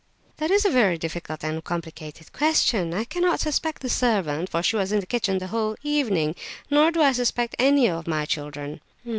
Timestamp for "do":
6.89-7.03